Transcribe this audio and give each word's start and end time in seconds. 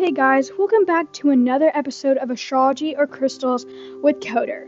Hey 0.00 0.12
guys, 0.12 0.50
welcome 0.56 0.86
back 0.86 1.12
to 1.12 1.28
another 1.28 1.70
episode 1.74 2.16
of 2.16 2.30
Astrology 2.30 2.96
or 2.96 3.06
Crystals 3.06 3.66
with 4.00 4.18
Coder. 4.20 4.66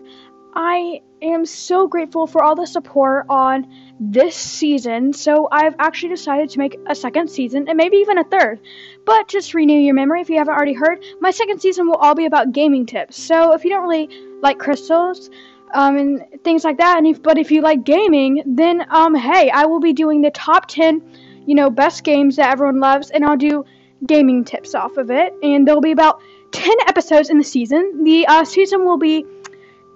I 0.52 1.00
am 1.22 1.46
so 1.46 1.88
grateful 1.88 2.26
for 2.26 2.44
all 2.44 2.54
the 2.54 2.66
support 2.66 3.24
on 3.30 3.66
this 3.98 4.36
season, 4.36 5.14
so 5.14 5.48
I've 5.50 5.74
actually 5.78 6.10
decided 6.10 6.50
to 6.50 6.58
make 6.58 6.78
a 6.86 6.94
second 6.94 7.30
season 7.30 7.66
and 7.66 7.78
maybe 7.78 7.96
even 7.96 8.18
a 8.18 8.24
third. 8.24 8.60
But 9.06 9.26
just 9.26 9.54
renew 9.54 9.78
your 9.78 9.94
memory 9.94 10.20
if 10.20 10.28
you 10.28 10.36
haven't 10.36 10.52
already 10.52 10.74
heard, 10.74 11.02
my 11.22 11.30
second 11.30 11.62
season 11.62 11.86
will 11.86 11.94
all 11.94 12.14
be 12.14 12.26
about 12.26 12.52
gaming 12.52 12.84
tips. 12.84 13.16
So 13.16 13.54
if 13.54 13.64
you 13.64 13.70
don't 13.70 13.88
really 13.88 14.10
like 14.42 14.58
crystals, 14.58 15.30
um, 15.72 15.96
and 15.96 16.26
things 16.44 16.62
like 16.62 16.76
that, 16.76 16.98
and 16.98 17.06
if, 17.06 17.22
but 17.22 17.38
if 17.38 17.50
you 17.50 17.62
like 17.62 17.84
gaming, 17.84 18.42
then 18.44 18.84
um, 18.90 19.14
hey, 19.14 19.48
I 19.48 19.64
will 19.64 19.80
be 19.80 19.94
doing 19.94 20.20
the 20.20 20.30
top 20.32 20.66
10, 20.66 21.00
you 21.46 21.54
know, 21.54 21.70
best 21.70 22.04
games 22.04 22.36
that 22.36 22.50
everyone 22.52 22.80
loves, 22.80 23.08
and 23.08 23.24
I'll 23.24 23.38
do 23.38 23.64
gaming 24.06 24.44
tips 24.44 24.74
off 24.74 24.96
of 24.96 25.10
it, 25.10 25.34
and 25.42 25.66
there'll 25.66 25.80
be 25.80 25.92
about 25.92 26.20
10 26.52 26.76
episodes 26.86 27.30
in 27.30 27.38
the 27.38 27.44
season. 27.44 28.04
The 28.04 28.26
uh, 28.26 28.44
season 28.44 28.84
will 28.84 28.98
be 28.98 29.24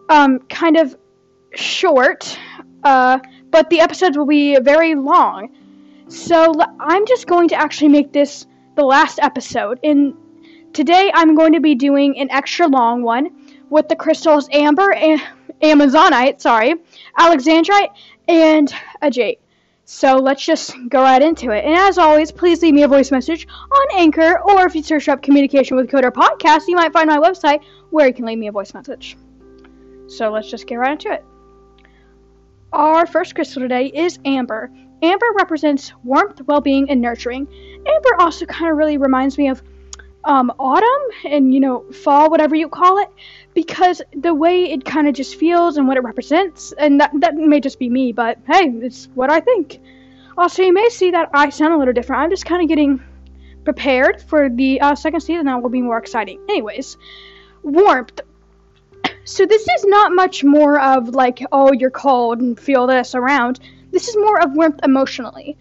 um, 0.08 0.40
kind 0.48 0.76
of 0.76 0.96
short, 1.54 2.38
uh, 2.84 3.18
but 3.50 3.70
the 3.70 3.80
episodes 3.80 4.16
will 4.16 4.26
be 4.26 4.58
very 4.60 4.94
long. 4.94 5.54
So 6.08 6.54
I'm 6.78 7.06
just 7.06 7.26
going 7.26 7.48
to 7.48 7.56
actually 7.56 7.88
make 7.88 8.12
this 8.12 8.46
the 8.76 8.84
last 8.84 9.18
episode. 9.20 9.80
And 9.82 10.14
today 10.72 11.10
I'm 11.14 11.34
going 11.34 11.52
to 11.54 11.60
be 11.60 11.74
doing 11.74 12.18
an 12.18 12.30
extra 12.30 12.68
long 12.68 13.02
one 13.02 13.30
with 13.70 13.88
the 13.88 13.96
crystals 13.96 14.48
Amber 14.52 14.92
and 14.92 15.20
Amazonite, 15.62 16.40
sorry, 16.40 16.74
Alexandrite, 17.18 17.88
and 18.28 18.72
Agate. 19.02 19.40
So 19.88 20.16
let's 20.16 20.44
just 20.44 20.74
go 20.88 21.00
right 21.00 21.22
into 21.22 21.52
it. 21.52 21.64
And 21.64 21.74
as 21.74 21.96
always, 21.96 22.32
please 22.32 22.60
leave 22.60 22.74
me 22.74 22.82
a 22.82 22.88
voice 22.88 23.12
message 23.12 23.46
on 23.48 23.86
Anchor, 23.94 24.40
or 24.40 24.66
if 24.66 24.74
you 24.74 24.82
search 24.82 25.08
up 25.08 25.22
Communication 25.22 25.76
with 25.76 25.88
Coder 25.88 26.10
podcast, 26.10 26.66
you 26.66 26.74
might 26.74 26.92
find 26.92 27.08
my 27.08 27.18
website 27.18 27.62
where 27.90 28.08
you 28.08 28.12
can 28.12 28.24
leave 28.24 28.36
me 28.36 28.48
a 28.48 28.52
voice 28.52 28.74
message. 28.74 29.16
So 30.08 30.32
let's 30.32 30.50
just 30.50 30.66
get 30.66 30.74
right 30.74 30.90
into 30.90 31.12
it. 31.12 31.24
Our 32.72 33.06
first 33.06 33.36
crystal 33.36 33.62
today 33.62 33.86
is 33.86 34.18
Amber. 34.24 34.72
Amber 35.02 35.26
represents 35.36 35.92
warmth, 36.02 36.42
well 36.48 36.60
being, 36.60 36.90
and 36.90 37.00
nurturing. 37.00 37.46
Amber 37.86 38.16
also 38.18 38.44
kind 38.44 38.72
of 38.72 38.76
really 38.76 38.98
reminds 38.98 39.38
me 39.38 39.50
of 39.50 39.62
um, 40.26 40.52
autumn 40.58 41.08
and, 41.24 41.54
you 41.54 41.60
know, 41.60 41.84
fall, 41.92 42.30
whatever 42.30 42.54
you 42.54 42.68
call 42.68 42.98
it, 42.98 43.08
because 43.54 44.02
the 44.14 44.34
way 44.34 44.70
it 44.72 44.84
kind 44.84 45.08
of 45.08 45.14
just 45.14 45.36
feels 45.36 45.76
and 45.76 45.88
what 45.88 45.96
it 45.96 46.02
represents, 46.02 46.72
and 46.72 47.00
that, 47.00 47.12
that 47.20 47.34
may 47.36 47.60
just 47.60 47.78
be 47.78 47.88
me, 47.88 48.12
but 48.12 48.36
hey, 48.46 48.68
it's 48.82 49.08
what 49.14 49.30
I 49.30 49.40
think. 49.40 49.80
Also, 50.36 50.62
you 50.62 50.72
may 50.74 50.88
see 50.90 51.12
that 51.12 51.30
I 51.32 51.48
sound 51.48 51.72
a 51.72 51.78
little 51.78 51.94
different. 51.94 52.22
I'm 52.22 52.30
just 52.30 52.44
kind 52.44 52.60
of 52.60 52.68
getting 52.68 53.02
prepared 53.64 54.20
for 54.20 54.50
the 54.50 54.80
uh, 54.80 54.94
second 54.94 55.20
season 55.20 55.46
that 55.46 55.62
will 55.62 55.70
be 55.70 55.80
more 55.80 55.96
exciting. 55.96 56.40
Anyways, 56.48 56.96
warmth. 57.62 58.20
So 59.24 59.46
this 59.46 59.62
is 59.62 59.84
not 59.84 60.12
much 60.12 60.44
more 60.44 60.78
of 60.80 61.08
like, 61.10 61.40
oh, 61.52 61.72
you're 61.72 61.90
cold 61.90 62.40
and 62.40 62.58
feel 62.58 62.86
this 62.86 63.14
around. 63.14 63.60
This 63.90 64.08
is 64.08 64.16
more 64.16 64.40
of 64.40 64.52
warmth 64.52 64.80
emotionally. 64.84 65.56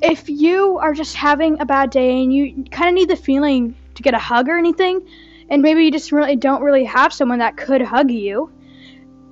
If 0.00 0.28
you 0.28 0.78
are 0.78 0.94
just 0.94 1.14
having 1.16 1.60
a 1.60 1.66
bad 1.66 1.90
day 1.90 2.22
and 2.22 2.32
you 2.32 2.64
kind 2.70 2.88
of 2.88 2.94
need 2.94 3.10
the 3.10 3.16
feeling 3.16 3.74
to 3.98 4.02
get 4.02 4.14
a 4.14 4.18
hug 4.18 4.48
or 4.48 4.56
anything, 4.56 5.06
and 5.50 5.60
maybe 5.60 5.84
you 5.84 5.90
just 5.90 6.10
really 6.10 6.36
don't 6.36 6.62
really 6.62 6.84
have 6.84 7.12
someone 7.12 7.40
that 7.40 7.56
could 7.56 7.82
hug 7.82 8.10
you. 8.10 8.50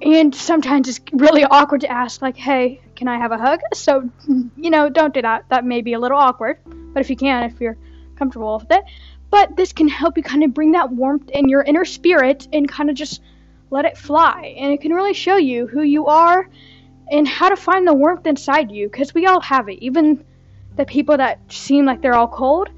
And 0.02 0.34
sometimes 0.34 0.88
it's 0.88 1.00
really 1.12 1.44
awkward 1.44 1.80
to 1.80 1.90
ask, 1.90 2.20
like, 2.20 2.36
hey, 2.36 2.82
can 2.94 3.08
I 3.08 3.16
have 3.16 3.32
a 3.32 3.38
hug? 3.38 3.60
So, 3.72 4.10
you 4.28 4.70
know, 4.70 4.90
don't 4.90 5.14
do 5.14 5.22
that. 5.22 5.48
That 5.48 5.64
may 5.64 5.80
be 5.80 5.94
a 5.94 5.98
little 5.98 6.18
awkward, 6.18 6.58
but 6.66 7.00
if 7.00 7.08
you 7.08 7.16
can, 7.16 7.44
if 7.44 7.60
you're 7.60 7.78
comfortable 8.16 8.58
with 8.58 8.70
it. 8.70 8.84
But 9.30 9.56
this 9.56 9.72
can 9.72 9.88
help 9.88 10.16
you 10.16 10.22
kind 10.22 10.44
of 10.44 10.52
bring 10.52 10.72
that 10.72 10.90
warmth 10.90 11.30
in 11.30 11.48
your 11.48 11.62
inner 11.62 11.84
spirit 11.84 12.46
and 12.52 12.68
kind 12.68 12.90
of 12.90 12.96
just 12.96 13.22
let 13.70 13.84
it 13.84 13.96
fly. 13.96 14.54
And 14.58 14.72
it 14.72 14.80
can 14.80 14.92
really 14.92 15.14
show 15.14 15.36
you 15.36 15.66
who 15.66 15.82
you 15.82 16.06
are 16.06 16.48
and 17.10 17.26
how 17.26 17.48
to 17.48 17.56
find 17.56 17.86
the 17.86 17.94
warmth 17.94 18.26
inside 18.26 18.70
you 18.70 18.88
because 18.88 19.14
we 19.14 19.26
all 19.26 19.40
have 19.40 19.68
it. 19.68 19.78
Even 19.82 20.24
the 20.76 20.84
people 20.84 21.16
that 21.16 21.40
seem 21.50 21.86
like 21.86 22.02
they're 22.02 22.14
all 22.14 22.28
cold, 22.28 22.68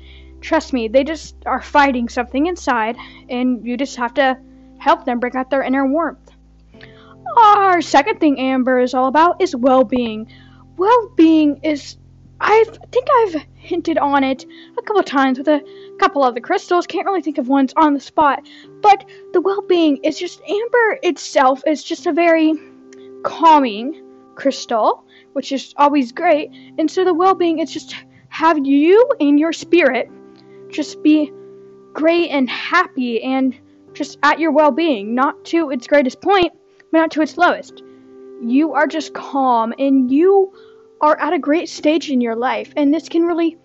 Trust 0.40 0.72
me, 0.72 0.88
they 0.88 1.04
just 1.04 1.36
are 1.46 1.60
fighting 1.60 2.08
something 2.08 2.46
inside, 2.46 2.96
and 3.28 3.64
you 3.66 3.76
just 3.76 3.96
have 3.96 4.14
to 4.14 4.38
help 4.78 5.04
them 5.04 5.18
bring 5.18 5.36
out 5.36 5.50
their 5.50 5.62
inner 5.62 5.86
warmth. 5.86 6.30
Our 7.36 7.82
second 7.82 8.20
thing 8.20 8.38
Amber 8.38 8.78
is 8.78 8.94
all 8.94 9.08
about 9.08 9.42
is 9.42 9.54
well 9.54 9.84
being. 9.84 10.30
Well 10.76 11.12
being 11.16 11.60
is, 11.62 11.96
I 12.40 12.64
think 12.92 13.06
I've 13.18 13.44
hinted 13.56 13.98
on 13.98 14.24
it 14.24 14.46
a 14.78 14.82
couple 14.82 15.02
times 15.02 15.38
with 15.38 15.48
a 15.48 15.62
couple 15.98 16.22
of 16.24 16.34
the 16.34 16.40
crystals, 16.40 16.86
can't 16.86 17.04
really 17.04 17.20
think 17.20 17.38
of 17.38 17.48
ones 17.48 17.74
on 17.76 17.92
the 17.92 18.00
spot, 18.00 18.40
but 18.80 19.04
the 19.32 19.40
well 19.40 19.62
being 19.62 19.98
is 20.04 20.18
just, 20.18 20.40
Amber 20.42 20.98
itself 21.02 21.62
is 21.66 21.82
just 21.82 22.06
a 22.06 22.12
very 22.12 22.54
calming 23.24 24.04
crystal, 24.36 25.04
which 25.32 25.52
is 25.52 25.74
always 25.76 26.12
great, 26.12 26.50
and 26.78 26.90
so 26.90 27.04
the 27.04 27.12
well 27.12 27.34
being 27.34 27.58
is 27.58 27.72
just 27.72 27.96
have 28.28 28.64
you 28.64 29.04
and 29.20 29.38
your 29.38 29.52
spirit 29.52 30.08
just 30.70 31.02
be 31.02 31.32
great 31.92 32.30
and 32.30 32.48
happy 32.48 33.22
and 33.22 33.54
just 33.92 34.18
at 34.22 34.38
your 34.38 34.52
well 34.52 34.70
being, 34.70 35.14
not 35.14 35.44
to 35.46 35.70
its 35.70 35.86
greatest 35.86 36.20
point, 36.20 36.52
but 36.92 36.98
not 36.98 37.10
to 37.12 37.22
its 37.22 37.36
lowest. 37.36 37.82
You 38.42 38.74
are 38.74 38.86
just 38.86 39.14
calm 39.14 39.74
and 39.78 40.10
you 40.10 40.52
are 41.00 41.18
at 41.18 41.32
a 41.32 41.38
great 41.38 41.68
stage 41.68 42.10
in 42.10 42.20
your 42.20 42.36
life, 42.36 42.72
and 42.76 42.92
this 42.92 43.08
can 43.08 43.22
really 43.22 43.56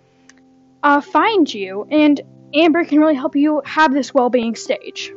uh, 0.82 1.00
find 1.00 1.52
you, 1.52 1.86
and 1.90 2.20
Amber 2.54 2.84
can 2.84 3.00
really 3.00 3.14
help 3.14 3.34
you 3.36 3.62
have 3.64 3.92
this 3.92 4.14
well 4.14 4.30
being 4.30 4.54
stage. 4.54 5.12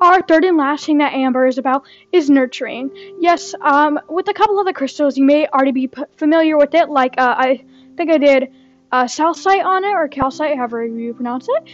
Our 0.00 0.20
third 0.22 0.44
and 0.44 0.56
last 0.56 0.84
thing 0.84 0.98
that 0.98 1.12
Amber 1.12 1.46
is 1.46 1.58
about 1.58 1.84
is 2.10 2.28
nurturing. 2.28 2.90
Yes, 3.20 3.54
um, 3.60 4.00
with 4.08 4.26
a 4.28 4.34
couple 4.34 4.58
of 4.58 4.66
the 4.66 4.72
crystals, 4.72 5.16
you 5.16 5.24
may 5.24 5.46
already 5.46 5.70
be 5.70 5.86
p- 5.86 6.02
familiar 6.16 6.56
with 6.56 6.74
it, 6.74 6.88
like 6.88 7.14
uh, 7.18 7.34
I 7.38 7.64
think 7.96 8.10
I 8.10 8.18
did 8.18 8.52
uh, 8.92 9.08
calcite 9.08 9.64
on 9.64 9.84
it, 9.84 9.92
or 9.92 10.06
calcite, 10.08 10.56
however 10.56 10.86
you 10.86 11.14
pronounce 11.14 11.48
it. 11.48 11.68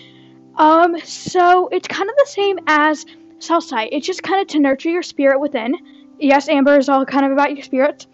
Um, 0.57 0.99
so 1.05 1.69
it's 1.69 1.87
kind 1.87 2.09
of 2.09 2.17
the 2.17 2.27
same 2.27 2.59
as 2.67 3.05
calcite. 3.41 3.91
It's 3.93 4.07
just 4.07 4.23
kind 4.23 4.41
of 4.41 4.49
to 4.49 4.59
nurture 4.59 4.91
your 4.91 5.03
spirit 5.03 5.41
within. 5.41 5.75
Yes, 6.19 6.49
Amber 6.49 6.79
is 6.79 6.89
all 6.89 7.05
kind 7.05 7.27
of 7.27 7.33
about 7.33 7.55
your 7.55 7.63
spirit. 7.63 8.07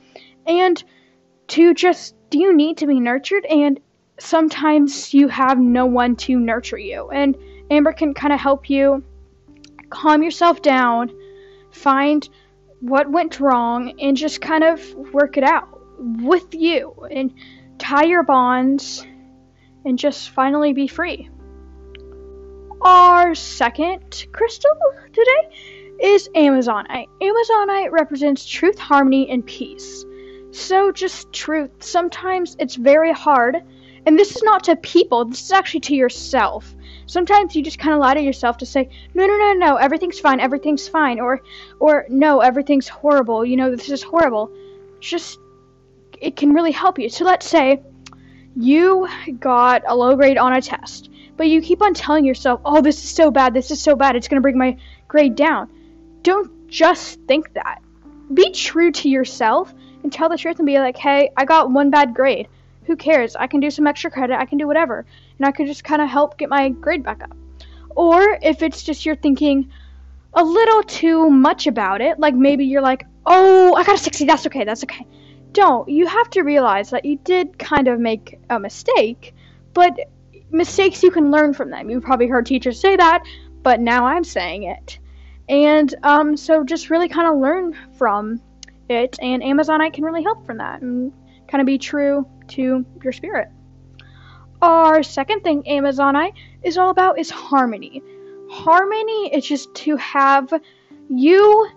And 0.47 0.83
to 1.49 1.75
just, 1.75 2.15
do 2.31 2.39
you 2.39 2.55
need 2.55 2.79
to 2.79 2.87
be 2.87 3.01
nurtured? 3.01 3.47
And 3.47 3.81
sometimes 4.19 5.15
you 5.15 5.29
have 5.29 5.59
no 5.59 5.87
one 5.87 6.17
to 6.17 6.39
nurture 6.39 6.79
you. 6.79 7.09
And 7.11 7.37
Amber 7.71 7.93
can 7.93 8.13
kind 8.15 8.33
of 8.33 8.41
help 8.41 8.69
you 8.69 9.03
calm 9.91 10.23
yourself 10.23 10.61
down, 10.61 11.11
find 11.71 12.29
what 12.81 13.11
went 13.11 13.41
wrong, 13.41 13.99
and 14.01 14.17
just 14.17 14.41
kind 14.41 14.65
of 14.65 14.95
work 15.13 15.39
it 15.39 15.45
out 15.45 15.69
with 15.97 16.55
you. 16.55 16.93
And 17.11 17.33
tie 17.79 18.05
your 18.05 18.23
bonds, 18.23 19.05
and 19.85 19.99
just 19.99 20.31
finally 20.31 20.73
be 20.73 20.87
free. 20.87 21.29
Our 22.81 23.35
second 23.35 24.27
crystal 24.33 24.71
today 25.13 25.49
is 26.01 26.29
Amazonite. 26.35 27.07
Amazonite 27.23 27.91
represents 27.91 28.47
truth, 28.47 28.79
harmony, 28.79 29.31
and 29.31 29.45
peace. 29.47 30.05
So, 30.51 30.93
just 30.93 31.33
truth. 31.33 31.71
Sometimes 31.81 32.57
it's 32.59 32.77
very 32.77 33.13
hard, 33.13 33.57
and 34.07 34.19
this 34.19 34.37
is 34.37 34.43
not 34.43 34.65
to 34.65 34.77
people, 34.77 35.25
this 35.25 35.43
is 35.43 35.53
actually 35.53 35.81
to 35.81 35.95
yourself. 35.95 36.75
Sometimes 37.07 37.55
you 37.55 37.63
just 37.63 37.79
kind 37.79 37.95
of 37.95 38.01
lie 38.01 38.15
to 38.15 38.23
yourself 38.23 38.59
to 38.59 38.67
say, 38.67 38.89
no, 39.15 39.27
no, 39.27 39.37
no, 39.37 39.53
no, 39.53 39.77
everything's 39.77 40.21
fine, 40.21 40.41
everything's 40.41 40.89
fine, 40.89 41.21
or, 41.21 41.43
or 41.81 42.07
no, 42.09 42.41
everything's 42.41 42.89
horrible, 42.89 43.45
you 43.45 43.57
know, 43.57 43.75
this 43.75 43.91
is 43.91 44.03
horrible. 44.03 44.51
Just 45.01 45.39
it 46.25 46.37
can 46.37 46.55
really 46.55 46.73
help 46.73 46.99
you. 46.99 47.11
So 47.11 47.25
let's 47.25 47.47
say 47.47 47.83
you 48.57 49.07
got 49.39 49.83
a 49.87 49.95
low 49.95 50.17
grade 50.17 50.39
on 50.39 50.55
a 50.55 50.63
test, 50.63 51.11
but 51.37 51.49
you 51.49 51.61
keep 51.61 51.83
on 51.83 51.93
telling 51.93 52.25
yourself, 52.25 52.63
oh, 52.65 52.81
this 52.81 53.05
is 53.05 53.11
so 53.11 53.31
bad, 53.31 53.53
this 53.53 53.71
is 53.71 53.81
so 53.81 53.95
bad, 53.95 54.17
it's 54.17 54.27
going 54.27 54.39
to 54.39 54.43
bring 54.43 54.57
my 54.57 54.79
grade 55.07 55.37
down. 55.37 55.69
Don't 56.23 56.67
just 56.67 57.21
think 57.29 57.53
that. 57.53 57.83
Be 58.33 58.53
true 58.53 58.91
to 58.91 59.09
yourself 59.11 59.75
and 60.03 60.11
tell 60.11 60.31
the 60.31 60.39
truth 60.39 60.59
and 60.59 60.65
be 60.65 60.79
like, 60.79 60.97
hey, 60.97 61.31
I 61.37 61.45
got 61.45 61.71
one 61.71 61.91
bad 61.91 62.15
grade. 62.15 62.49
Who 62.87 62.97
cares? 62.97 63.37
I 63.37 63.47
can 63.47 63.61
do 63.61 63.71
some 63.71 63.87
extra 63.87 64.11
credit, 64.11 64.39
I 64.39 64.47
can 64.47 64.57
do 64.57 64.67
whatever. 64.67 65.05
And 65.39 65.47
I 65.47 65.53
can 65.53 65.67
just 65.67 65.85
kind 65.85 66.01
of 66.01 66.09
help 66.09 66.39
get 66.39 66.49
my 66.49 66.71
grade 66.71 67.03
back 67.03 67.23
up. 67.23 67.37
Or 67.91 68.39
if 68.41 68.63
it's 68.63 68.83
just 68.83 69.05
you're 69.05 69.15
thinking 69.15 69.71
a 70.33 70.43
little 70.43 70.83
too 70.85 71.29
much 71.29 71.67
about 71.67 72.01
it, 72.01 72.19
like 72.19 72.35
maybe 72.35 72.65
you're 72.65 72.81
like, 72.81 73.05
oh, 73.27 73.75
I 73.75 73.85
got 73.85 73.97
a 73.97 73.99
60, 73.99 74.25
that's 74.25 74.47
okay, 74.47 74.65
that's 74.65 74.85
okay 74.85 75.07
don't. 75.55 75.89
You 75.89 76.07
have 76.07 76.29
to 76.31 76.43
realize 76.43 76.91
that 76.91 77.05
you 77.07 77.17
did 77.17 77.59
kind 77.59 77.89
of 77.89 77.99
make 77.99 78.39
a 78.51 78.59
mistake, 78.61 79.35
but 79.73 79.99
mistakes 80.51 81.03
you 81.03 81.11
can 81.11 81.31
learn 81.31 81.55
from 81.55 81.71
them. 81.71 81.89
You've 81.89 82.05
probably 82.05 82.29
heard 82.29 82.45
teachers 82.47 82.79
say 82.79 82.97
that, 82.97 83.25
but 83.63 83.81
now 83.81 84.05
I'm 84.05 84.25
saying 84.25 84.65
it. 84.65 84.99
And 85.49 85.95
um, 86.03 86.37
so 86.37 86.65
just 86.65 86.91
really 86.91 87.09
kind 87.09 87.29
of 87.29 87.41
learn 87.41 87.75
from 87.97 88.41
it, 88.89 89.19
and 89.23 89.43
Amazonite 89.43 89.95
can 89.95 90.05
really 90.05 90.23
help 90.23 90.45
from 90.45 90.59
that 90.59 90.83
and 90.83 91.13
kind 91.49 91.61
of 91.61 91.67
be 91.67 91.79
true 91.79 92.27
to 92.49 92.85
your 93.03 93.13
spirit. 93.13 93.49
our 94.63 95.03
second 95.03 95.43
thing 95.43 95.63
Amazonite 95.65 96.35
is 96.63 96.79
all 96.79 96.91
about 96.91 97.19
is 97.19 97.31
harmony. 97.31 98.03
Harmony 98.51 99.35
is 99.35 99.47
just 99.47 99.75
to 99.75 99.97
have 99.97 100.53
you 101.09 101.69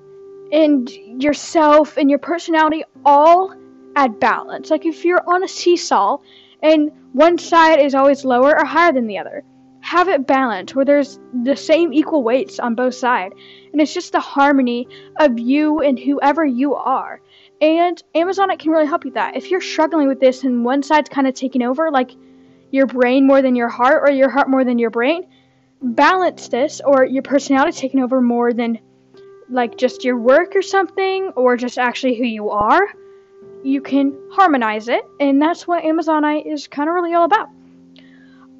and 0.51 0.89
yourself 0.89 1.97
and 1.97 2.09
your 2.09 2.19
personality 2.19 2.83
all 3.06 3.53
at 3.97 4.19
balance. 4.19 4.69
Like 4.69 4.85
if 4.85 5.03
you're 5.03 5.27
on 5.27 5.44
a 5.44 5.47
seesaw 5.47 6.19
and 6.61 6.91
one 7.13 7.39
side 7.39 7.81
is 7.81 7.95
always 7.95 8.23
lower 8.23 8.57
or 8.57 8.63
higher 8.63 8.94
than 8.94 9.07
the 9.07 9.17
other, 9.17 9.44
have 9.81 10.07
it 10.07 10.27
balanced 10.27 10.75
where 10.75 10.85
there's 10.85 11.19
the 11.44 11.55
same 11.55 11.91
equal 11.91 12.23
weights 12.23 12.59
on 12.59 12.75
both 12.75 12.94
sides. 12.94 13.33
And 13.71 13.81
it's 13.81 13.94
just 13.94 14.11
the 14.11 14.19
harmony 14.19 14.88
of 15.19 15.39
you 15.39 15.81
and 15.81 15.97
whoever 15.97 16.45
you 16.45 16.75
are. 16.75 17.21
And 17.59 18.01
Amazonite 18.13 18.59
can 18.59 18.71
really 18.71 18.85
help 18.85 19.03
you 19.03 19.11
that. 19.11 19.35
If 19.35 19.49
you're 19.49 19.61
struggling 19.61 20.07
with 20.07 20.19
this 20.19 20.44
and 20.44 20.63
one 20.63 20.83
side's 20.83 21.09
kind 21.09 21.27
of 21.27 21.33
taking 21.33 21.63
over, 21.63 21.89
like 21.89 22.11
your 22.69 22.85
brain 22.85 23.25
more 23.25 23.41
than 23.41 23.55
your 23.55 23.69
heart 23.69 24.03
or 24.07 24.11
your 24.11 24.29
heart 24.29 24.47
more 24.47 24.63
than 24.63 24.77
your 24.77 24.91
brain, 24.91 25.27
balance 25.81 26.49
this 26.49 26.81
or 26.85 27.03
your 27.03 27.23
personality 27.23 27.75
taking 27.75 28.01
over 28.01 28.21
more 28.21 28.53
than 28.53 28.77
like 29.49 29.75
just 29.75 30.03
your 30.03 30.17
work 30.17 30.55
or 30.55 30.61
something 30.61 31.29
or 31.35 31.57
just 31.57 31.79
actually 31.79 32.15
who 32.15 32.25
you 32.25 32.51
are, 32.51 32.88
you 33.63 33.81
can 33.81 34.18
harmonize 34.31 34.88
it. 34.88 35.04
And 35.19 35.42
that's 35.42 35.68
what 35.68 35.83
Amazonite 35.83 36.51
is 36.51 36.68
kind 36.68 36.89
of 36.89 36.95
really 36.95 37.13
all 37.13 37.25
about. 37.25 37.50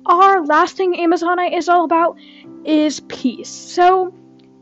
Our 0.06 0.46
last 0.46 0.78
thing 0.78 0.94
Amazonite 0.94 1.58
is 1.58 1.70
all 1.70 1.84
about 1.84 2.18
is 2.66 3.00
peace. 3.02 3.50
So 3.50 4.14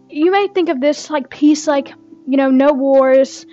you 0.10 0.32
may 0.32 0.48
think 0.48 0.70
of 0.70 0.82
this 0.82 1.10
like 1.10 1.30
peace, 1.30 1.68
like, 1.68 1.90
you 2.28 2.38
know, 2.38 2.50
no 2.50 2.74
wars, 2.74 3.46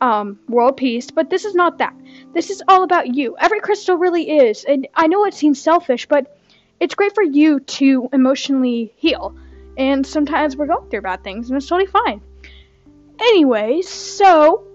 um, 0.00 0.38
world 0.48 0.76
peace, 0.76 1.10
but 1.10 1.30
this 1.30 1.44
is 1.44 1.54
not 1.54 1.78
that. 1.78 1.94
This 2.34 2.50
is 2.50 2.62
all 2.68 2.82
about 2.82 3.14
you. 3.14 3.36
Every 3.38 3.60
crystal 3.60 3.96
really 3.96 4.28
is. 4.28 4.64
And 4.64 4.88
I 4.94 5.06
know 5.06 5.24
it 5.24 5.34
seems 5.34 5.60
selfish, 5.60 6.06
but 6.06 6.36
it's 6.80 6.94
great 6.94 7.14
for 7.14 7.22
you 7.22 7.60
to 7.60 8.08
emotionally 8.12 8.92
heal. 8.96 9.36
And 9.76 10.06
sometimes 10.06 10.56
we're 10.56 10.66
going 10.66 10.90
through 10.90 11.02
bad 11.02 11.24
things, 11.24 11.48
and 11.48 11.56
it's 11.56 11.66
totally 11.66 11.86
fine. 11.86 12.20
Anyway, 13.18 13.82
so 13.82 14.66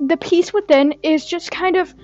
the 0.00 0.16
peace 0.16 0.52
within 0.52 0.94
is 1.02 1.24
just 1.24 1.50
kind 1.50 1.76
of 1.76 1.94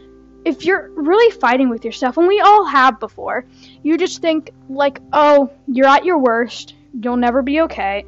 if 0.45 0.65
you're 0.65 0.91
really 0.91 1.31
fighting 1.39 1.71
with 1.71 1.85
yourself, 1.85 2.17
and 2.17 2.27
we 2.27 2.41
all 2.41 2.65
have 2.67 3.01
before, 3.01 3.47
you 3.83 3.97
just 3.97 4.21
think, 4.21 4.51
like, 4.69 5.01
oh, 5.13 5.51
you're 5.67 5.87
at 5.87 6.05
your 6.05 6.19
worst, 6.19 6.75
you'll 7.01 7.17
never 7.17 7.43
be 7.43 7.63
okay. 7.63 8.05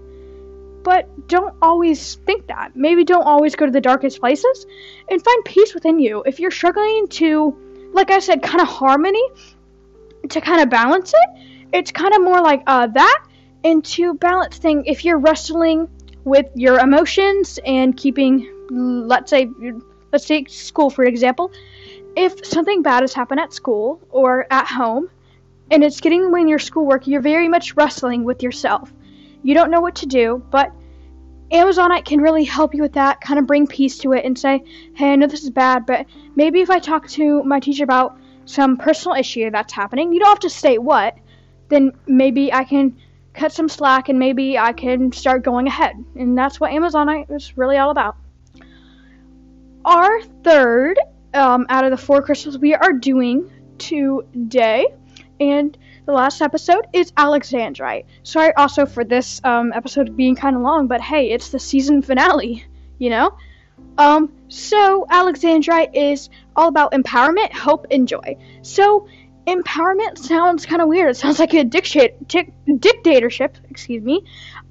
But 0.83 1.29
don't 1.29 1.57
always 1.63 2.17
think 2.27 2.47
that. 2.49 2.77
Maybe 2.77 3.05
don't 3.05 3.25
always 3.25 3.57
go 3.57 3.67
to 3.67 3.73
the 3.73 3.81
darkest 3.81 4.21
places 4.21 4.67
and 5.11 5.23
find 5.25 5.45
peace 5.45 5.75
within 5.75 5.99
you. 5.99 6.23
If 6.27 6.39
you're 6.39 6.51
struggling 6.51 7.09
to, 7.09 7.91
like 7.93 8.11
I 8.11 8.19
said, 8.19 8.43
kind 8.43 8.61
of 8.61 8.69
harmony, 8.69 9.27
to 10.29 10.41
kind 10.41 10.61
of 10.61 10.69
balance 10.69 11.13
it, 11.15 11.69
it's 11.73 11.91
kind 11.91 12.15
of 12.15 12.23
more 12.23 12.41
like 12.41 12.63
uh, 12.67 12.87
that. 12.89 13.25
And 13.65 13.85
to 13.87 14.15
balance 14.15 14.59
thing, 14.59 14.85
if 14.85 15.05
you're 15.05 15.19
wrestling 15.19 15.89
with 16.23 16.47
your 16.55 16.79
emotions 16.79 17.59
and 17.65 17.97
keeping, 17.97 18.49
let's 18.71 19.31
say, 19.31 19.51
let's 20.13 20.27
take 20.27 20.49
school 20.49 20.91
for 20.91 21.05
example. 21.05 21.53
If 22.17 22.47
something 22.47 22.83
bad 22.83 23.03
has 23.03 23.13
happened 23.13 23.41
at 23.41 23.53
school 23.53 24.01
or 24.11 24.47
at 24.51 24.67
home, 24.67 25.11
and 25.71 25.83
it's 25.85 26.01
getting 26.01 26.21
in 26.21 26.27
the 26.27 26.31
way 26.31 26.41
in 26.41 26.49
your 26.49 26.59
schoolwork, 26.59 27.07
you're 27.07 27.21
very 27.21 27.49
much 27.49 27.75
wrestling 27.77 28.25
with 28.25 28.43
yourself 28.43 28.93
you 29.47 29.55
don't 29.55 29.71
know 29.71 29.81
what 29.81 29.95
to 29.95 30.07
do, 30.07 30.43
but 30.51 30.73
Amazonite 31.53 32.05
can 32.05 32.21
really 32.21 32.43
help 32.43 32.75
you 32.75 32.83
with 32.83 32.95
that, 32.95 33.21
kind 33.21 33.39
of 33.39 33.47
bring 33.47 33.69
peace 33.69 33.97
to 33.99 34.13
it 34.13 34.25
and 34.25 34.37
say, 34.37 34.65
hey, 34.95 35.13
I 35.13 35.17
know 35.17 35.29
this 35.29 35.45
is 35.45 35.51
bad, 35.51 35.87
but 35.87 36.05
maybe 36.35 36.61
if 36.63 36.69
I 36.69 36.81
talk 36.81 37.07
to 37.11 37.45
my 37.45 37.61
teacher 37.61 37.85
about 37.85 38.19
some 38.45 38.77
personal 38.77 39.17
issue 39.17 39.49
that's 39.53 39.73
happening, 39.73 40.13
you 40.13 40.19
don't 40.19 40.31
have 40.31 40.41
to 40.41 40.51
state 40.51 40.83
what, 40.83 41.17
then 41.69 41.93
maybe 42.09 42.53
I 42.53 42.65
can 42.65 42.97
cut 43.35 43.53
some 43.53 43.69
slack 43.69 44.09
and 44.09 44.19
maybe 44.19 44.59
I 44.59 44.73
can 44.73 45.13
start 45.13 45.45
going 45.45 45.69
ahead. 45.69 45.95
And 46.17 46.37
that's 46.37 46.59
what 46.59 46.73
Amazonite 46.73 47.31
is 47.31 47.57
really 47.57 47.77
all 47.77 47.91
about. 47.91 48.17
Our 49.87 50.21
third 50.43 50.99
um, 51.33 51.65
out 51.69 51.85
of 51.85 51.93
the 51.93 51.97
four 51.97 52.21
crystals 52.21 52.59
we 52.59 52.75
are 52.75 52.93
doing 52.93 53.49
today, 53.79 54.89
and 55.39 55.79
the 56.07 56.13
last 56.13 56.43
episode 56.43 56.89
is 56.93 57.13
Alexandrite. 57.13 58.05
Sorry 58.25 58.53
also 58.55 58.85
for 58.85 59.05
this 59.05 59.41
um, 59.45 59.73
episode 59.73 60.17
being 60.17 60.35
kind 60.35 60.57
of 60.57 60.63
long, 60.63 60.89
but 60.89 61.01
hey, 61.01 61.31
it's 61.31 61.51
the 61.51 61.61
season 61.61 62.03
finale, 62.03 62.65
you 62.99 63.11
know? 63.11 63.39
Um, 63.97 64.33
so 64.49 65.07
Alexandrite 65.09 65.91
is 65.95 66.31
all 66.57 66.67
about 66.67 66.91
empowerment, 66.91 67.53
hope, 67.53 67.87
and 67.93 68.09
joy. 68.09 68.37
So 68.63 69.07
empowerment 69.47 70.19
sounds 70.19 70.67
kind 70.67 70.83
of 70.83 70.89
weird. 70.89 71.11
It 71.11 71.17
sounds 71.17 71.39
like 71.39 71.55
a 71.55 71.63
dictatorship, 71.63 73.57
excuse 73.71 74.03
me. 74.03 74.25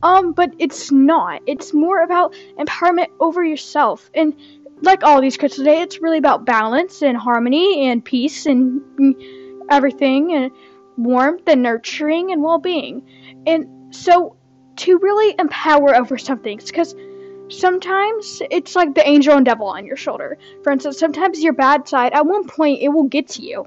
Um, 0.04 0.34
but 0.34 0.54
it's 0.60 0.92
not. 0.92 1.42
It's 1.48 1.74
more 1.74 2.04
about 2.04 2.34
empowerment 2.60 3.08
over 3.22 3.42
yourself. 3.44 4.10
And 4.14 4.34
like 4.82 5.04
all 5.04 5.22
these 5.22 5.38
crystals 5.38 5.66
today, 5.66 5.82
it's 5.82 6.02
really 6.02 6.18
about 6.18 6.46
balance 6.46 7.02
and 7.02 7.18
harmony 7.18 7.88
and 7.88 8.04
peace 8.04 8.46
and 8.46 8.82
everything. 9.70 10.34
And 10.34 10.52
warmth 10.98 11.48
and 11.48 11.62
nurturing 11.62 12.32
and 12.32 12.42
well-being. 12.42 13.04
And 13.46 13.94
so 13.94 14.36
to 14.78 14.98
really 14.98 15.36
empower 15.40 15.96
over 15.96 16.18
something 16.18 16.58
because 16.58 16.96
sometimes 17.50 18.42
it's 18.52 18.76
like 18.76 18.94
the 18.96 19.08
angel 19.08 19.36
and 19.36 19.46
devil 19.46 19.68
on 19.68 19.86
your 19.86 19.96
shoulder. 19.96 20.38
For 20.64 20.72
instance, 20.72 20.98
sometimes 20.98 21.42
your 21.42 21.54
bad 21.54 21.88
side 21.88 22.14
at 22.14 22.26
one 22.26 22.48
point 22.48 22.82
it 22.82 22.90
will 22.90 23.04
get 23.04 23.28
to 23.30 23.42
you 23.42 23.66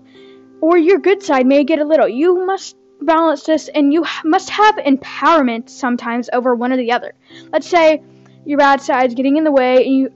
or 0.60 0.76
your 0.76 0.98
good 0.98 1.22
side 1.22 1.46
may 1.46 1.64
get 1.64 1.78
a 1.78 1.84
little. 1.84 2.08
You 2.08 2.44
must 2.44 2.76
balance 3.00 3.44
this 3.44 3.68
and 3.68 3.92
you 3.92 4.04
must 4.24 4.50
have 4.50 4.76
empowerment 4.76 5.70
sometimes 5.70 6.28
over 6.32 6.54
one 6.54 6.72
or 6.72 6.76
the 6.76 6.92
other. 6.92 7.14
Let's 7.52 7.68
say 7.68 8.02
your 8.44 8.58
bad 8.58 8.80
side 8.82 9.10
is 9.10 9.14
getting 9.14 9.36
in 9.36 9.44
the 9.44 9.52
way 9.52 9.84
and 9.84 9.94
you 9.96 10.12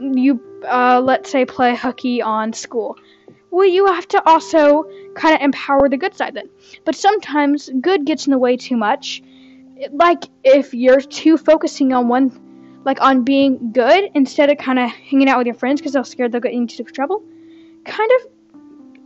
you 0.00 0.40
uh, 0.68 1.00
let's 1.00 1.30
say 1.30 1.44
play 1.44 1.76
hooky 1.76 2.22
on 2.22 2.52
school 2.52 2.96
well, 3.52 3.68
you 3.68 3.84
have 3.84 4.08
to 4.08 4.26
also 4.26 4.84
kind 5.14 5.34
of 5.34 5.42
empower 5.42 5.86
the 5.90 5.98
good 5.98 6.16
side 6.16 6.32
then. 6.34 6.48
But 6.86 6.96
sometimes 6.96 7.68
good 7.82 8.06
gets 8.06 8.26
in 8.26 8.30
the 8.30 8.38
way 8.38 8.56
too 8.56 8.78
much. 8.78 9.22
Like 9.92 10.24
if 10.42 10.72
you're 10.72 11.02
too 11.02 11.36
focusing 11.36 11.92
on 11.92 12.08
one, 12.08 12.80
like 12.86 13.02
on 13.02 13.24
being 13.24 13.72
good 13.72 14.10
instead 14.14 14.48
of 14.48 14.56
kind 14.56 14.78
of 14.78 14.88
hanging 14.88 15.28
out 15.28 15.36
with 15.36 15.46
your 15.46 15.54
friends 15.54 15.82
because 15.82 15.92
they're 15.92 16.02
scared 16.02 16.32
they'll 16.32 16.40
get 16.40 16.54
into 16.54 16.82
trouble. 16.84 17.22
Kind 17.84 18.10
of 18.16 18.32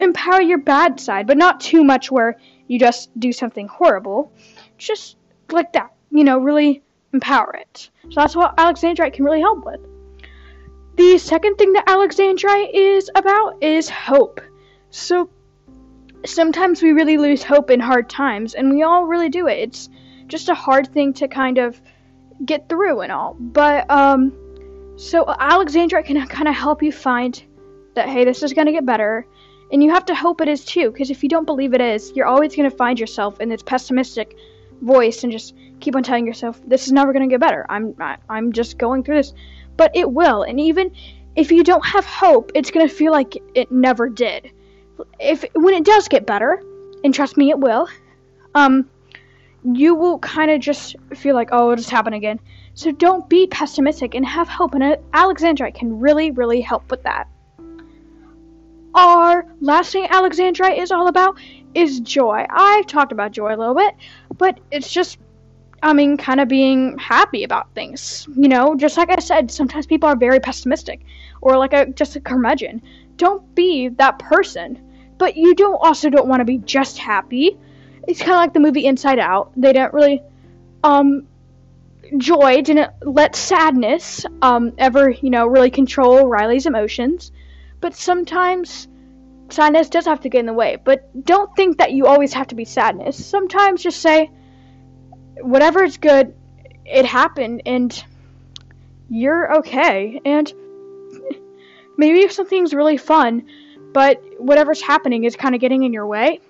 empower 0.01 0.41
your 0.41 0.59
bad 0.59 1.01
side, 1.01 1.27
but 1.27 1.37
not 1.37 1.61
too 1.61 1.83
much 1.83 2.13
where 2.13 2.37
you 2.69 2.79
just 2.79 3.11
do 3.19 3.33
something 3.33 3.67
horrible. 3.67 4.33
Just 4.79 5.17
like 5.51 5.73
that, 5.73 5.93
you 6.13 6.23
know, 6.23 6.39
really 6.39 6.85
empower 7.13 7.57
it. 7.57 7.91
So 8.11 8.21
that's 8.21 8.37
what 8.37 8.57
Alexandrite 8.57 9.13
can 9.13 9.25
really 9.25 9.41
help 9.41 9.67
with. 9.67 9.81
The 10.97 11.19
second 11.19 11.57
thing 11.57 11.75
that 11.75 11.87
Alexandrite 11.87 12.71
is 12.73 13.11
about 13.15 13.63
is 13.63 13.89
hope. 13.91 14.41
So 14.91 15.29
sometimes 16.25 16.83
we 16.83 16.93
really 16.93 17.19
lose 17.19 17.43
hope 17.43 17.71
in 17.71 17.81
hard 17.81 18.09
times, 18.09 18.55
and 18.55 18.71
we 18.71 18.83
all 18.83 19.05
really 19.05 19.29
do 19.29 19.47
it. 19.47 19.59
It's 19.59 19.91
just 20.27 20.49
a 20.49 20.55
hard 20.55 20.93
thing 20.93 21.13
to 21.15 21.29
kind 21.29 21.59
of 21.59 21.81
get 22.45 22.69
through 22.69 23.01
and 23.01 23.13
all. 23.13 23.35
But 23.39 23.91
um, 23.91 24.33
so 24.97 25.27
Alexandrite 25.27 26.07
can 26.07 26.27
kind 26.27 26.49
of 26.49 26.55
help 26.55 26.83
you 26.83 26.93
find 26.93 27.43
that 27.95 28.09
hey, 28.09 28.25
this 28.25 28.43
is 28.43 28.55
gonna 28.55 28.73
get 28.73 28.87
better, 28.87 29.27
and 29.71 29.83
you 29.83 29.91
have 29.91 30.07
to 30.07 30.15
hope 30.15 30.41
it 30.41 30.49
is 30.49 30.65
too. 30.65 30.91
Because 30.91 31.11
if 31.11 31.23
you 31.23 31.29
don't 31.29 31.45
believe 31.45 31.75
it 31.75 31.83
is, 31.83 32.11
you're 32.15 32.27
always 32.27 32.57
gonna 32.57 32.71
find 32.71 32.99
yourself 32.99 33.39
in 33.41 33.51
this 33.51 33.63
pessimistic 33.63 34.35
voice 34.81 35.25
and 35.25 35.33
just 35.33 35.55
keep 35.81 35.95
on 35.95 36.03
telling 36.03 36.27
yourself 36.27 36.61
this 36.67 36.87
is 36.87 36.93
never 36.93 37.13
gonna 37.13 37.29
get 37.29 37.41
better. 37.41 37.67
I'm 37.69 37.95
I, 38.01 38.17
I'm 38.31 38.53
just 38.53 38.79
going 38.79 39.05
through 39.05 39.17
this 39.17 39.35
but 39.77 39.95
it 39.95 40.11
will. 40.11 40.43
And 40.43 40.59
even 40.61 40.95
if 41.35 41.51
you 41.53 41.63
don't 41.63 41.85
have 41.85 42.05
hope, 42.05 42.53
it's 42.55 42.71
going 42.71 42.89
to 42.89 42.95
feel 42.95 43.13
like 43.13 43.37
it 43.55 43.71
never 43.71 44.09
did. 44.09 44.51
If 45.21 45.45
when 45.55 45.75
it 45.75 45.85
does 45.85 46.09
get 46.09 46.27
better, 46.27 46.63
and 47.05 47.15
trust 47.15 47.37
me, 47.37 47.51
it 47.51 47.59
will. 47.59 47.89
Um, 48.55 48.89
you 49.63 49.95
will 49.95 50.19
kind 50.19 50.51
of 50.51 50.61
just 50.61 50.97
feel 51.15 51.35
like, 51.35 51.51
oh, 51.53 51.73
it'll 51.73 51.77
just 51.77 51.91
happen 51.91 52.15
again. 52.15 52.41
So 52.75 52.93
don't 52.93 53.29
be 53.29 53.47
pessimistic 53.47 54.15
and 54.15 54.25
have 54.25 54.49
hope. 54.49 54.75
And 54.75 54.83
Alexandrite 55.13 55.75
can 55.75 55.99
really, 55.99 56.31
really 56.31 56.61
help 56.61 56.91
with 56.91 57.03
that. 57.03 57.29
Our 58.95 59.47
last 59.61 59.93
thing 59.93 60.07
Alexandrite 60.07 60.79
is 60.79 60.91
all 60.91 61.09
about 61.09 61.39
is 61.75 62.01
joy. 62.01 62.47
I've 62.49 62.87
talked 62.87 63.13
about 63.13 63.33
joy 63.33 63.55
a 63.55 63.57
little 63.57 63.75
bit, 63.75 63.95
but 64.39 64.59
it's 64.71 64.91
just 64.91 65.19
I 65.83 65.93
mean, 65.93 66.17
kind 66.17 66.41
of 66.41 66.49
being 66.49 66.97
happy 66.99 67.45
about 67.45 67.75
things. 67.75 68.27
You 68.35 68.49
know, 68.49 68.75
just 68.75 68.97
like 68.97 69.11
I 69.11 69.21
said, 69.21 69.51
sometimes 69.51 69.87
people 69.87 70.09
are 70.09 70.17
very 70.17 70.41
pessimistic 70.41 71.01
or 71.43 71.57
like 71.59 71.73
a 71.73 71.87
just 71.87 72.17
a 72.17 72.21
curmudgeon. 72.21 72.83
Don't 73.17 73.55
be 73.55 73.89
that 73.89 74.19
person. 74.19 74.83
But 75.19 75.37
you 75.37 75.55
don't 75.55 75.77
also 75.77 76.11
don't 76.11 76.29
want 76.29 76.41
to 76.41 76.45
be 76.45 76.59
just 76.59 76.99
happy. 76.99 77.57
It's 78.07 78.21
kind 78.21 78.33
of 78.33 78.37
like 78.37 78.53
the 78.53 78.61
movie 78.61 78.85
Inside 78.85 79.19
Out. 79.19 79.53
They 79.57 79.73
didn't 79.73 79.95
really, 79.95 80.23
um, 80.85 81.27
joy 82.19 82.63
didn't 82.63 82.93
let 83.03 83.35
sadness 83.35 84.25
um 84.41 84.73
ever 84.79 85.11
you 85.11 85.29
know 85.29 85.47
really 85.47 85.71
control 85.71 86.27
Riley's 86.27 86.67
emotions. 86.67 87.33
But 87.81 87.95
sometimes 87.95 88.89
sadness 89.51 89.89
does 89.89 90.07
have 90.07 90.21
to 90.21 90.29
get 90.29 90.41
in 90.41 90.47
the 90.47 90.53
way, 90.53 90.77
but 90.83 91.25
don't 91.25 91.55
think 91.57 91.79
that 91.79 91.93
you 91.93 92.07
always 92.07 92.33
have 92.33 92.49
to 92.49 92.55
be 92.55 92.65
sadness. 92.65 93.25
Sometimes 93.25 93.83
just 93.83 94.01
say, 94.01 94.31
whatever 95.41 95.85
is 95.85 95.97
good, 95.97 96.35
it 96.85 97.05
happened, 97.05 97.63
and 97.67 98.05
you're 99.09 99.59
okay. 99.59 100.21
And 100.25 100.53
maybe 101.97 102.21
if 102.21 102.33
something's 102.33 102.75
really 102.75 102.97
fun, 102.97 103.47
but 103.93 104.23
whatever's 104.39 104.83
happening 104.83 105.25
is 105.25 105.37
kind 105.37 105.55
of 105.55 105.61
getting 105.61 105.83
in 105.85 105.93
your 105.93 106.07
way, 106.07 106.41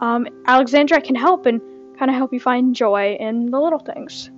um, 0.00 0.26
Alexandra 0.46 1.00
can 1.00 1.14
help 1.14 1.46
and 1.46 1.60
kind 1.98 2.10
of 2.10 2.16
help 2.16 2.32
you 2.32 2.40
find 2.40 2.74
joy 2.74 3.16
in 3.20 3.50
the 3.50 3.60
little 3.60 3.78
things. 3.78 4.30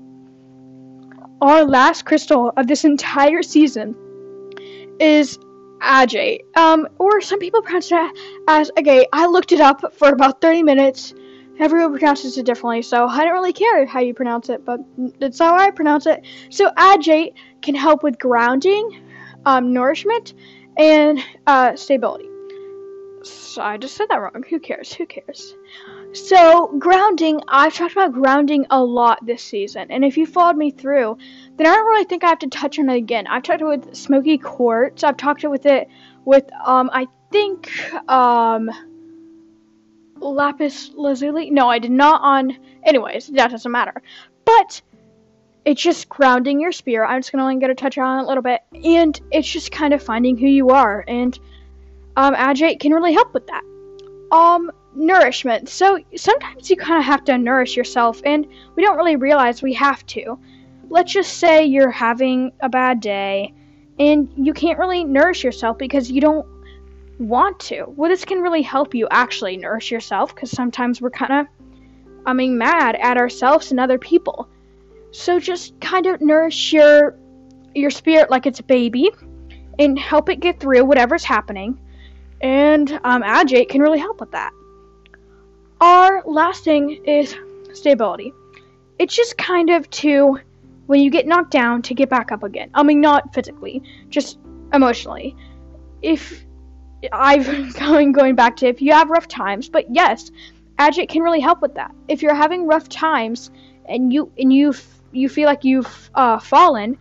Our 1.40 1.64
last 1.64 2.04
crystal 2.04 2.52
of 2.56 2.66
this 2.66 2.84
entire 2.84 3.42
season 3.42 3.94
is 4.98 5.38
agate, 5.80 6.42
um, 6.56 6.88
or 6.98 7.20
some 7.20 7.38
people 7.38 7.62
pronounce 7.62 7.92
it 7.92 8.18
as 8.48 8.70
agate. 8.76 9.08
I 9.12 9.26
looked 9.26 9.52
it 9.52 9.60
up 9.60 9.94
for 9.94 10.08
about 10.08 10.40
30 10.40 10.62
minutes. 10.62 11.14
Everyone 11.58 11.92
pronounces 11.92 12.36
it 12.36 12.44
differently, 12.44 12.82
so 12.82 13.06
I 13.06 13.24
don't 13.24 13.32
really 13.32 13.52
care 13.52 13.86
how 13.86 14.00
you 14.00 14.12
pronounce 14.12 14.48
it, 14.48 14.64
but 14.64 14.80
that's 15.18 15.38
how 15.38 15.56
I 15.56 15.70
pronounce 15.70 16.06
it. 16.06 16.24
So 16.50 16.70
agate 16.76 17.34
can 17.62 17.74
help 17.74 18.02
with 18.02 18.18
grounding, 18.18 19.02
um, 19.46 19.72
nourishment, 19.72 20.34
and 20.76 21.18
uh, 21.46 21.74
stability. 21.76 22.28
So 23.22 23.62
I 23.62 23.76
just 23.76 23.96
said 23.96 24.08
that 24.10 24.16
wrong. 24.16 24.44
Who 24.48 24.60
cares? 24.60 24.92
Who 24.92 25.06
cares? 25.06 25.54
So, 26.12 26.68
grounding, 26.78 27.40
I've 27.48 27.74
talked 27.74 27.92
about 27.92 28.12
grounding 28.12 28.66
a 28.70 28.82
lot 28.82 29.24
this 29.26 29.42
season, 29.42 29.90
and 29.90 30.04
if 30.04 30.16
you 30.16 30.26
followed 30.26 30.56
me 30.56 30.70
through, 30.70 31.18
then 31.56 31.66
I 31.66 31.74
don't 31.74 31.86
really 31.86 32.04
think 32.04 32.24
I 32.24 32.28
have 32.28 32.38
to 32.40 32.48
touch 32.48 32.78
on 32.78 32.88
it 32.88 32.96
again. 32.96 33.26
I've 33.26 33.42
talked 33.42 33.62
with 33.62 33.94
smoky 33.94 34.38
quartz. 34.38 35.04
I've 35.04 35.16
talked 35.16 35.44
with 35.44 35.66
it 35.66 35.88
with, 36.24 36.50
um, 36.64 36.90
I 36.92 37.06
think, 37.30 37.70
um, 38.08 38.70
lapis 40.34 40.90
lazuli. 40.94 41.50
No, 41.50 41.68
I 41.68 41.78
did 41.78 41.90
not 41.90 42.20
on. 42.22 42.56
Anyways, 42.84 43.28
that 43.28 43.50
doesn't 43.50 43.70
matter. 43.70 44.02
But 44.44 44.80
it's 45.64 45.82
just 45.82 46.08
grounding 46.08 46.60
your 46.60 46.72
spirit. 46.72 47.08
I'm 47.08 47.20
just 47.20 47.32
gonna 47.32 47.44
only 47.44 47.58
get 47.58 47.70
a 47.70 47.74
touch 47.74 47.98
on 47.98 48.20
it 48.20 48.22
a 48.22 48.26
little 48.26 48.42
bit, 48.42 48.60
and 48.84 49.20
it's 49.32 49.50
just 49.50 49.72
kind 49.72 49.92
of 49.92 50.02
finding 50.02 50.36
who 50.36 50.46
you 50.46 50.70
are, 50.70 51.04
and 51.06 51.38
um, 52.16 52.34
can 52.34 52.92
really 52.92 53.12
help 53.12 53.34
with 53.34 53.46
that. 53.48 53.62
Um, 54.30 54.70
nourishment. 54.94 55.68
So 55.68 55.98
sometimes 56.16 56.70
you 56.70 56.76
kind 56.76 56.98
of 56.98 57.04
have 57.04 57.24
to 57.24 57.36
nourish 57.36 57.76
yourself, 57.76 58.20
and 58.24 58.46
we 58.74 58.82
don't 58.82 58.96
really 58.96 59.16
realize 59.16 59.62
we 59.62 59.74
have 59.74 60.04
to. 60.06 60.38
Let's 60.88 61.12
just 61.12 61.38
say 61.38 61.64
you're 61.64 61.90
having 61.90 62.52
a 62.60 62.68
bad 62.68 63.00
day, 63.00 63.52
and 63.98 64.28
you 64.36 64.52
can't 64.52 64.78
really 64.78 65.04
nourish 65.04 65.44
yourself 65.44 65.78
because 65.78 66.10
you 66.10 66.20
don't 66.20 66.46
want 67.18 67.58
to. 67.60 67.84
Well, 67.88 68.10
this 68.10 68.24
can 68.24 68.40
really 68.40 68.62
help 68.62 68.94
you 68.94 69.08
actually 69.10 69.56
nourish 69.56 69.90
yourself 69.90 70.34
because 70.34 70.50
sometimes 70.50 71.00
we're 71.00 71.10
kind 71.10 71.32
of, 71.32 71.46
I 72.26 72.32
mean, 72.32 72.58
mad 72.58 72.96
at 72.96 73.16
ourselves 73.16 73.70
and 73.70 73.80
other 73.80 73.98
people. 73.98 74.48
So 75.12 75.40
just 75.40 75.80
kind 75.80 76.06
of 76.06 76.20
nourish 76.20 76.72
your 76.72 77.16
your 77.74 77.90
spirit 77.90 78.30
like 78.30 78.46
it's 78.46 78.60
a 78.60 78.64
baby, 78.64 79.10
and 79.78 79.98
help 79.98 80.28
it 80.28 80.40
get 80.40 80.60
through 80.60 80.84
whatever's 80.84 81.24
happening. 81.24 81.78
And 82.40 82.90
um, 83.04 83.22
can 83.22 83.80
really 83.80 83.98
help 83.98 84.20
with 84.20 84.30
that. 84.32 84.52
Our 85.80 86.22
last 86.24 86.64
thing 86.64 87.04
is 87.04 87.34
stability. 87.74 88.32
It's 88.98 89.14
just 89.14 89.36
kind 89.36 89.68
of 89.68 89.88
to, 89.90 90.38
when 90.86 91.00
you 91.00 91.10
get 91.10 91.26
knocked 91.26 91.50
down, 91.50 91.82
to 91.82 91.94
get 91.94 92.08
back 92.08 92.32
up 92.32 92.42
again. 92.42 92.70
I 92.72 92.82
mean, 92.82 93.02
not 93.02 93.34
physically, 93.34 93.82
just 94.08 94.38
emotionally. 94.72 95.36
If 96.00 96.45
I've 97.12 97.74
going 97.78 98.12
going 98.12 98.34
back 98.34 98.56
to 98.56 98.66
if 98.66 98.80
you 98.82 98.92
have 98.92 99.10
rough 99.10 99.28
times, 99.28 99.68
but 99.68 99.86
yes, 99.94 100.30
Agate 100.78 101.08
can 101.08 101.22
really 101.22 101.40
help 101.40 101.62
with 101.62 101.74
that. 101.74 101.94
If 102.08 102.22
you're 102.22 102.34
having 102.34 102.66
rough 102.66 102.88
times 102.88 103.50
and 103.86 104.12
you 104.12 104.32
and 104.38 104.52
you 104.52 104.74
you 105.12 105.28
feel 105.28 105.46
like 105.46 105.64
you've 105.64 106.10
uh, 106.14 106.38
fallen, 106.38 106.98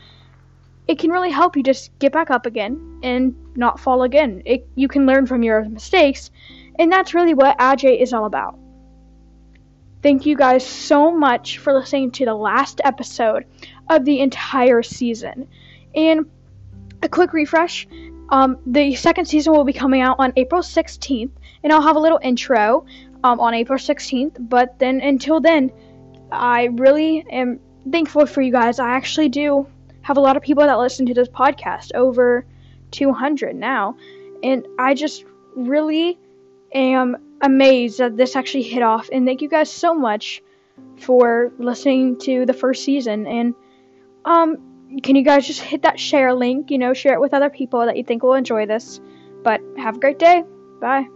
it 0.88 1.00
can 1.00 1.12
really 1.12 1.32
help 1.32 1.58
you 1.58 1.64
just 1.64 1.98
get 2.00 2.12
back 2.12 2.30
up 2.30 2.46
again 2.46 3.00
and 3.04 3.36
not 3.56 3.80
fall 3.80 4.04
again. 4.04 4.42
It, 4.46 4.68
you 4.76 4.88
can 4.88 5.06
learn 5.06 5.26
from 5.26 5.44
your 5.44 5.66
mistakes, 5.66 6.32
and 6.78 6.92
that's 6.92 7.14
really 7.14 7.34
what 7.34 7.56
Agate 7.60 8.00
is 8.00 8.14
all 8.14 8.26
about. 8.26 8.58
Thank 10.02 10.26
you 10.28 10.36
guys 10.36 10.66
so 10.66 11.12
much 11.12 11.58
for 11.58 11.74
listening 11.74 12.12
to 12.12 12.26
the 12.26 12.36
last 12.36 12.80
episode 12.84 13.46
of 13.90 14.06
the 14.06 14.20
entire 14.20 14.84
season. 14.84 15.48
And 15.96 16.30
a 17.02 17.10
quick 17.10 17.34
refresh 17.34 17.88
um, 18.30 18.58
the 18.66 18.96
second 18.96 19.26
season 19.26 19.54
will 19.54 19.64
be 19.64 19.74
coming 19.74 20.02
out 20.02 20.18
on 20.20 20.34
April 20.36 20.62
16th, 20.62 21.32
and 21.64 21.74
I'll 21.74 21.82
have 21.82 21.96
a 21.96 22.00
little 22.00 22.20
intro 22.22 22.86
um, 23.24 23.40
on 23.40 23.54
April 23.54 23.78
16th. 23.78 24.38
But 24.50 24.80
then, 24.80 25.02
until 25.02 25.40
then, 25.40 25.72
I 26.32 26.66
really 26.66 27.26
am 27.30 27.60
thankful 27.92 28.26
for 28.26 28.42
you 28.42 28.52
guys. 28.52 28.80
I 28.80 28.90
actually 28.90 29.30
do 29.30 29.68
have 30.02 30.18
a 30.18 30.22
lot 30.22 30.38
of 30.38 30.44
people 30.44 30.64
that 30.64 30.78
listen 30.78 31.06
to 31.08 31.14
this 31.14 31.28
podcast, 31.28 31.92
over 31.94 32.46
200 32.92 33.56
now, 33.56 33.98
and 34.44 34.68
I 34.80 34.94
just 34.94 35.26
really 35.56 36.18
am 36.74 37.18
amazed 37.42 38.00
that 38.00 38.18
this 38.18 38.36
actually 38.36 38.64
hit 38.64 38.84
off. 38.84 39.10
And 39.12 39.26
thank 39.26 39.42
you 39.42 39.50
guys 39.50 39.72
so 39.72 39.94
much 39.94 40.42
for 40.98 41.52
listening 41.58 42.18
to 42.20 42.46
the 42.46 42.54
first 42.54 42.84
season. 42.84 43.28
And 43.28 43.54
um, 44.26 44.75
can 45.04 45.16
you 45.16 45.24
guys 45.24 45.48
just 45.48 45.62
hit 45.62 45.84
that 45.84 46.00
share 46.00 46.34
link? 46.34 46.72
You 46.72 46.78
know, 46.78 46.94
share 46.94 47.14
it 47.14 47.22
with 47.22 47.34
other 47.34 47.50
people 47.50 47.86
that 47.86 47.98
you 47.98 48.04
think 48.04 48.24
will 48.24 48.34
enjoy 48.34 48.66
this. 48.66 49.00
But 49.44 49.62
have 49.78 49.98
a 49.98 50.00
great 50.00 50.20
day. 50.20 50.44
Bye. 50.80 51.08